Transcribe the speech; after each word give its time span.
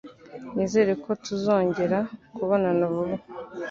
Nizere 0.53 0.91
ko 1.03 1.09
tuzongera 1.25 1.99
kubonana 2.35 2.83
vuba. 2.93 3.15